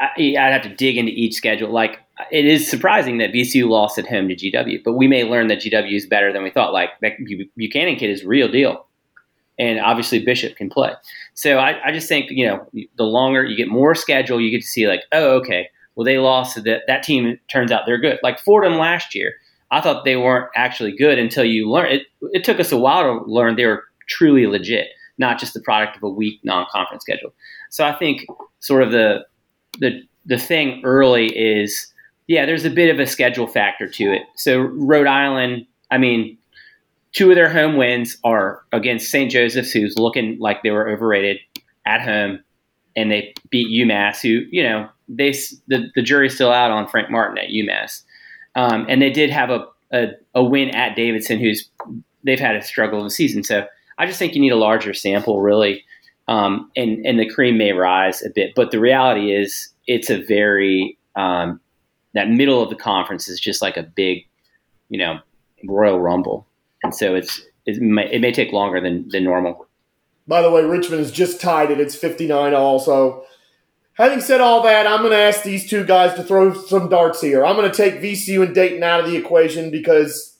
[0.00, 1.70] I, would have to dig into each schedule.
[1.70, 5.48] Like, it is surprising that VCU lost at home to GW, but we may learn
[5.48, 6.72] that GW is better than we thought.
[6.72, 7.12] Like, that
[7.56, 8.86] Buchanan kid is real deal.
[9.58, 10.92] And obviously, Bishop can play.
[11.34, 14.62] So I, I just think, you know, the longer you get more schedule, you get
[14.62, 16.82] to see, like, oh, okay, well, they lost that.
[16.86, 18.18] That team turns out they're good.
[18.22, 19.34] Like Fordham last year,
[19.70, 21.92] I thought they weren't actually good until you learn.
[21.92, 22.02] It,
[22.32, 25.96] it took us a while to learn they were truly legit not just the product
[25.96, 27.32] of a weak non-conference schedule.
[27.70, 28.26] So I think
[28.60, 29.24] sort of the
[29.78, 31.92] the the thing early is
[32.26, 34.22] yeah, there's a bit of a schedule factor to it.
[34.36, 36.38] So Rhode Island, I mean,
[37.12, 39.30] two of their home wins are against St.
[39.30, 41.38] Joseph's, who's looking like they were overrated
[41.84, 42.42] at home,
[42.96, 45.32] and they beat UMass, who you know they
[45.68, 48.02] the the jury's still out on Frank Martin at UMass,
[48.54, 51.68] um, and they did have a, a a win at Davidson, who's
[52.24, 53.44] they've had a struggle of the season.
[53.44, 53.66] So
[53.98, 55.84] I just think you need a larger sample, really,
[56.28, 58.54] um, and and the cream may rise a bit.
[58.54, 61.60] But the reality is, it's a very um,
[62.14, 64.26] that middle of the conference is just like a big,
[64.88, 65.18] you know,
[65.66, 66.46] Royal Rumble,
[66.82, 69.66] and so it's it may, it may take longer than than normal.
[70.26, 71.80] By the way, Richmond is just tied it.
[71.80, 72.78] It's fifty nine all.
[72.78, 73.24] So,
[73.94, 77.20] having said all that, I'm going to ask these two guys to throw some darts
[77.20, 77.44] here.
[77.44, 80.36] I'm going to take VCU and Dayton out of the equation because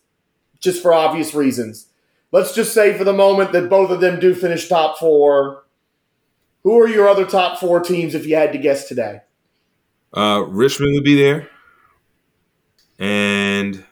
[0.60, 1.86] just for obvious reasons.
[2.32, 5.64] Let's just say for the moment that both of them do finish top four.
[6.64, 9.20] Who are your other top four teams if you had to guess today?
[10.12, 11.50] Uh, Richmond would be there,
[12.98, 13.84] and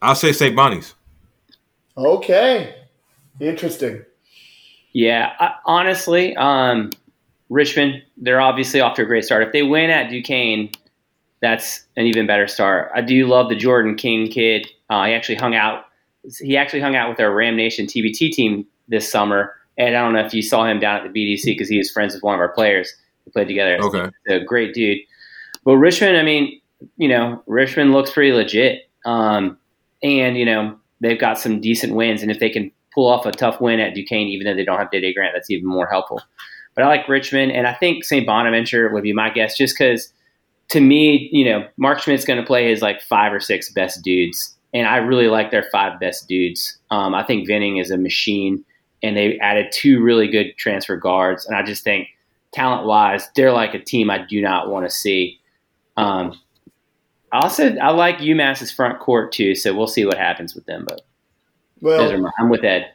[0.00, 0.54] I'll say St.
[0.54, 0.94] Bonnie's.
[1.96, 2.76] Okay,
[3.40, 4.04] interesting.
[4.92, 6.90] Yeah, I, honestly, um,
[7.50, 9.42] Richmond, they're obviously off to a great start.
[9.42, 10.70] If they win at Duquesne,
[11.42, 12.90] that's an even better start.
[12.94, 14.68] I do love the Jordan King kid.
[14.88, 15.84] Uh, he actually hung out.
[16.40, 20.12] He actually hung out with our Ram Nation TBT team this summer, and I don't
[20.12, 22.34] know if you saw him down at the BDC because he was friends with one
[22.34, 22.94] of our players.
[23.26, 23.78] We played together.
[23.80, 24.98] Okay, a great dude.
[25.64, 26.60] But Richmond, I mean,
[26.98, 29.58] you know, Richmond looks pretty legit, um,
[30.02, 33.32] and you know they've got some decent wins, and if they can pull off a
[33.32, 35.88] tough win at Duquesne, even though they don't have Dae Dae Grant, that's even more
[35.88, 36.20] helpful.
[36.80, 38.26] But I like Richmond, and I think St.
[38.26, 40.10] Bonaventure would be my guess, just because
[40.70, 44.02] to me, you know, Mark Schmidt's going to play his like five or six best
[44.02, 46.78] dudes, and I really like their five best dudes.
[46.90, 48.64] Um, I think Venning is a machine,
[49.02, 52.08] and they added two really good transfer guards, and I just think
[52.54, 55.38] talent wise, they're like a team I do not want to see.
[55.98, 56.32] Um,
[57.30, 60.86] I also I like UMass's front court too, so we'll see what happens with them.
[60.88, 61.02] But
[61.82, 62.90] well, my, I'm with Ed.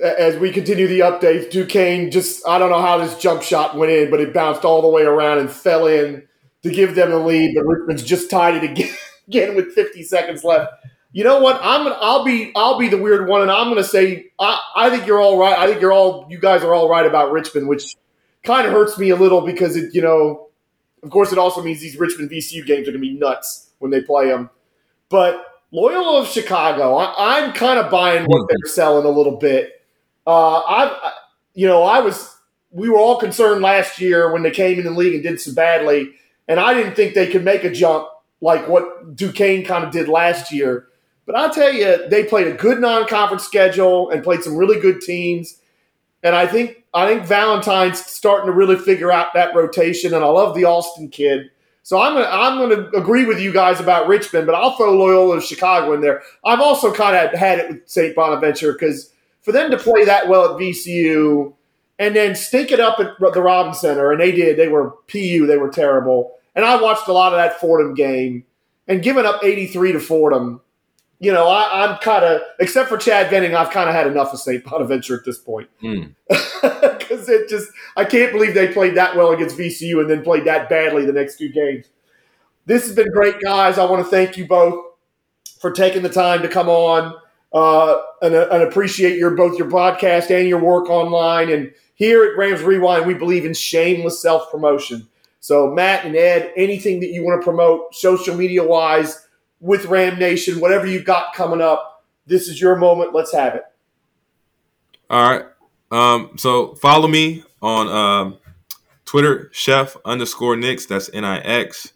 [0.00, 3.92] As we continue the updates, Duquesne just I don't know how this jump shot went
[3.92, 6.26] in, but it bounced all the way around and fell in
[6.62, 7.54] to give them the lead.
[7.54, 8.94] But Richmond's just tied it again,
[9.28, 10.72] again with 50 seconds left.
[11.12, 11.60] You know what?
[11.62, 14.90] I'm gonna I'll be I'll be the weird one, and I'm gonna say I, I
[14.90, 15.58] think you're all right.
[15.58, 17.96] I think you're all you guys are all right about Richmond, which
[18.42, 20.48] kind of hurts me a little because it you know,
[21.02, 24.00] of course, it also means these Richmond VCU games are gonna be nuts when they
[24.00, 24.48] play them.
[25.10, 29.81] But Loyola of Chicago, I, am kind of buying what they're selling a little bit.
[30.26, 31.12] Uh, I,
[31.54, 32.36] you know, I was,
[32.70, 35.52] we were all concerned last year when they came in the league and did so
[35.52, 36.14] badly,
[36.48, 38.08] and I didn't think they could make a jump
[38.40, 40.88] like what Duquesne kind of did last year.
[41.24, 45.00] But I'll tell you, they played a good non-conference schedule and played some really good
[45.00, 45.60] teams.
[46.22, 50.14] And I think I think Valentine's starting to really figure out that rotation.
[50.14, 51.50] And I love the Alston kid.
[51.84, 55.40] So I'm gonna I'm gonna agree with you guys about Richmond, but I'll throw Loyola
[55.40, 56.22] Chicago in there.
[56.44, 58.14] I've also kind of had it with St.
[58.14, 59.11] Bonaventure because
[59.42, 61.52] for them to play that well at VCU
[61.98, 64.56] and then stink it up at the Robins Center, and they did.
[64.56, 65.46] They were PU.
[65.46, 66.36] They were terrible.
[66.54, 68.44] And I watched a lot of that Fordham game,
[68.88, 70.60] and giving up 83 to Fordham,
[71.20, 74.32] you know, I, am kind of, except for Chad Venning, I've kind of had enough
[74.32, 74.64] of St.
[74.64, 75.68] Bonaventure at this point.
[75.82, 76.14] Mm.
[76.98, 80.44] because it just I can't believe they played that well against VCU and then played
[80.44, 81.86] that badly the next two games.
[82.66, 83.78] This has been great, guys.
[83.78, 84.84] I want to thank you both
[85.60, 87.14] for taking the time to come on
[87.52, 91.50] uh, and, uh, and appreciate your both your podcast and your work online.
[91.50, 95.08] And here at Rams Rewind, we believe in shameless self promotion.
[95.40, 99.26] So, Mat and Ed, anything that you want to promote social media wise
[99.60, 103.12] with Ram Nation, whatever you've got coming up, this is your moment.
[103.12, 103.64] Let's have it.
[105.10, 105.44] All right.
[105.90, 108.38] Um, so follow me on um,
[109.04, 110.86] Twitter, chef underscore Nix.
[110.86, 111.92] That's N I X.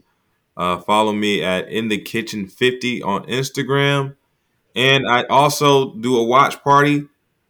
[0.57, 4.17] Uh, follow me at In the Kitchen 50 on Instagram.
[4.77, 7.09] And I also do a watch party,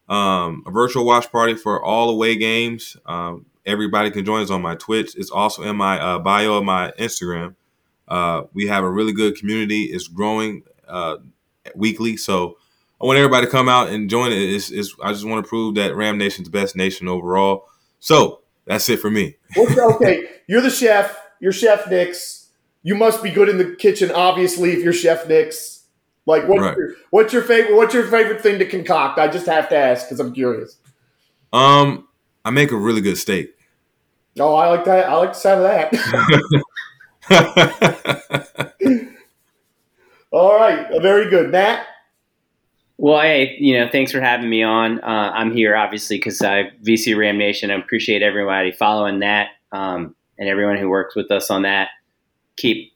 [0.08, 2.96] um, a virtual watch party for all away games.
[3.04, 5.16] Um, everybody can join us on my Twitch.
[5.16, 7.56] It's also in my uh, bio of my Instagram.
[8.06, 9.84] Uh, we have a really good community.
[9.84, 11.16] It's growing uh,
[11.74, 12.16] weekly.
[12.16, 12.58] So
[13.00, 14.38] I want everybody to come out and join it.
[14.38, 17.66] It's, it's, I just want to prove that Ram Nation's the best nation overall.
[17.98, 19.36] So that's it for me.
[19.56, 21.18] okay, you're the chef.
[21.40, 22.48] You're Chef Nix.
[22.82, 25.75] You must be good in the kitchen, obviously, if you're Chef Nix.
[26.26, 26.76] Like, what's, right.
[26.76, 27.76] your, what's your favorite?
[27.76, 29.18] What's your favorite thing to concoct?
[29.18, 30.76] I just have to ask because I'm curious.
[31.52, 32.08] Um,
[32.44, 33.56] I make a really good steak.
[34.38, 35.08] Oh, I like that.
[35.08, 36.62] I like the sound of that.
[40.32, 41.86] All right, very good, Mat.
[42.98, 45.00] Well, hey, you know, thanks for having me on.
[45.00, 47.70] Uh, I'm here obviously because I VC Ram Nation.
[47.70, 51.90] I appreciate everybody following that um, and everyone who works with us on that.
[52.56, 52.92] Keep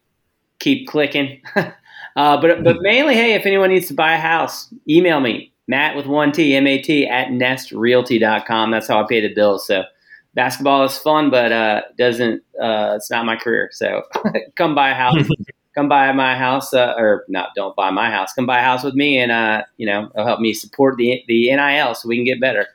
[0.58, 1.42] keep clicking.
[2.16, 5.94] uh, but but mainly, hey, if anyone needs to buy a house, email me Mat
[5.94, 8.72] with one T M A T at nestrealty.com.
[8.72, 9.66] That's how I pay the bills.
[9.66, 9.84] So
[10.34, 13.70] basketball is fun, but uh, doesn't uh, it's not my career.
[13.72, 14.02] So
[14.56, 15.28] come buy a house.
[15.74, 18.32] come buy my house, uh, or not, don't buy my house.
[18.32, 21.22] Come buy a house with me, and uh, you know, it'll help me support the
[21.28, 22.66] the NIL so we can get better.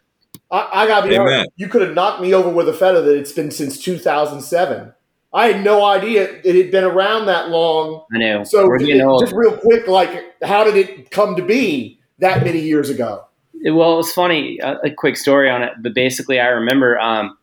[0.50, 1.50] I, I gotta be honest.
[1.58, 4.94] You could have knocked me over with a feather that it's been since 2007.
[5.36, 8.06] I had no idea it had been around that long.
[8.14, 8.44] I know.
[8.44, 12.90] So it, just real quick, like, how did it come to be that many years
[12.90, 13.26] ago?
[13.64, 14.60] Well, it was funny.
[14.60, 17.38] A, a quick story on it, but basically, I remember um,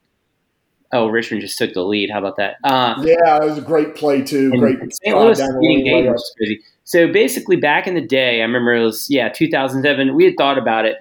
[0.95, 2.11] Oh, Richmond just took the lead.
[2.11, 2.57] How about that?
[2.65, 4.51] Uh, yeah, it was a great play too.
[4.51, 4.79] Great.
[4.93, 5.17] St.
[5.17, 6.61] Louis beating Dayton was crazy.
[6.85, 10.15] So basically, back in the day, I remember it was yeah 2007.
[10.15, 10.99] We had thought about it,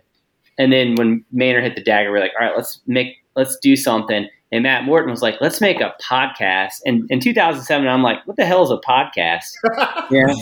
[0.58, 3.58] and then when Maynor hit the dagger, we are like, all right, let's make let's
[3.58, 4.30] do something.
[4.52, 6.82] And Matt Morton was like, let's make a podcast.
[6.86, 9.54] And in 2007, I'm like, what the hell is a podcast?
[10.12, 10.34] yeah.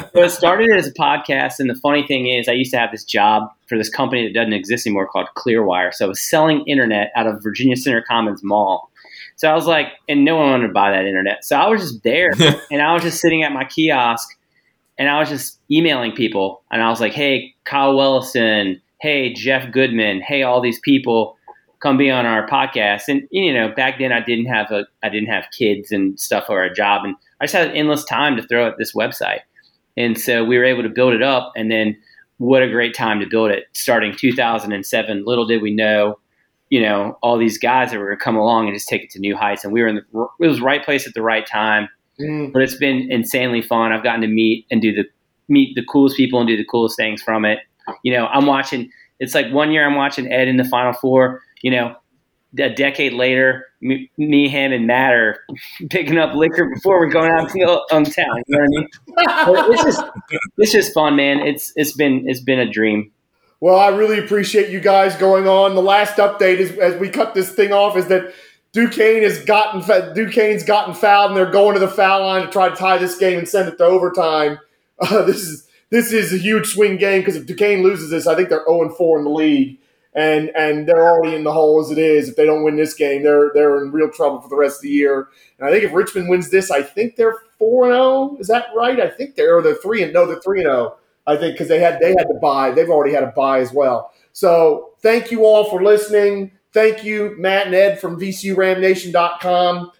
[0.12, 1.60] so it started as a podcast.
[1.60, 4.34] And the funny thing is, I used to have this job for this company that
[4.34, 5.94] doesn't exist anymore called Clearwire.
[5.94, 8.90] So I was selling internet out of Virginia Center Commons Mall.
[9.36, 11.44] So I was like, and no one wanted to buy that internet.
[11.44, 12.32] So I was just there
[12.70, 14.36] and I was just sitting at my kiosk
[14.98, 16.62] and I was just emailing people.
[16.70, 18.80] And I was like, hey, Kyle Whelliston.
[19.00, 20.20] Hey, Jeff Goodman.
[20.20, 21.36] Hey, all these people
[21.82, 23.02] come be on our podcast.
[23.08, 26.46] And you know, back then I didn't have a I didn't have kids and stuff
[26.48, 29.40] or a job, and I just had endless time to throw at this website.
[29.96, 31.96] And so we were able to build it up, and then
[32.38, 33.64] what a great time to build it.
[33.72, 36.18] Starting 2007, little did we know,
[36.70, 39.10] you know, all these guys that were going to come along and just take it
[39.10, 39.64] to new heights.
[39.64, 41.88] And we were in the it was right place at the right time.
[42.20, 42.52] Mm.
[42.52, 43.92] But it's been insanely fun.
[43.92, 45.04] I've gotten to meet and do the
[45.48, 47.58] meet the coolest people and do the coolest things from it.
[48.04, 48.90] You know, I'm watching.
[49.18, 51.96] It's like one year I'm watching Ed in the Final Four you know,
[52.58, 55.44] a decade later, me, me, him, and Matt are
[55.90, 57.60] picking up liquor before we're going out to
[57.92, 58.42] on town.
[58.46, 59.72] You know what I mean?
[59.72, 60.02] it's just
[60.58, 61.40] it's just fun, man.
[61.40, 63.10] It's it's been it's been a dream.
[63.60, 65.74] Well, I really appreciate you guys going on.
[65.74, 68.34] The last update is as we cut this thing off is that
[68.72, 69.80] Duquesne has gotten
[70.14, 73.16] Duquesne's gotten fouled, and they're going to the foul line to try to tie this
[73.16, 74.58] game and send it to overtime.
[75.00, 78.36] Uh, this is this is a huge swing game because if Duquesne loses this, I
[78.36, 79.80] think they're zero oh four in the league
[80.14, 82.28] and and they're already in the hole as it is.
[82.28, 84.82] If they don't win this game, they're they're in real trouble for the rest of
[84.82, 85.28] the year.
[85.58, 88.02] And I think if Richmond wins this, I think they're four and zero.
[88.02, 88.36] Oh.
[88.38, 89.00] Is that right?
[89.00, 90.96] I think they're or they're three and no, they're three and zero.
[90.96, 90.98] Oh.
[91.24, 92.72] I think because they had they had to buy.
[92.72, 94.12] They've already had a buy as well.
[94.32, 96.52] So thank you all for listening.
[96.72, 99.92] Thank you, Mat and Ed from VCURamNation.com.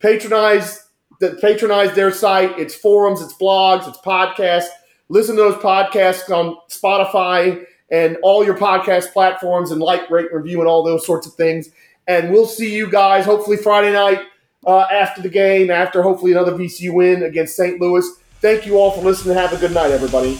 [0.00, 0.86] Patronize
[1.20, 2.58] the patronize their site.
[2.58, 4.68] It's forums, it's blogs, it's podcasts.
[5.08, 10.60] Listen to those podcasts on Spotify and all your podcast platforms and like, rate, review,
[10.60, 11.70] and all those sorts of things.
[12.06, 14.20] And we'll see you guys hopefully Friday night
[14.66, 17.80] uh, after the game, after hopefully another VCU win against St.
[17.80, 18.08] Louis.
[18.40, 19.36] Thank you all for listening.
[19.36, 20.38] Have a good night, everybody.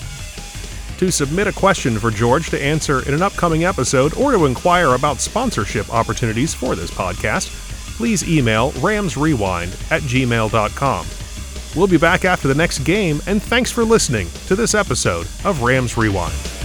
[0.99, 4.95] To submit a question for George to answer in an upcoming episode or to inquire
[4.95, 7.49] about sponsorship opportunities for this podcast,
[7.97, 11.07] please email ramsrewind at gmail.com.
[11.77, 15.63] We'll be back after the next game, and thanks for listening to this episode of
[15.63, 16.60] Rams Rewind.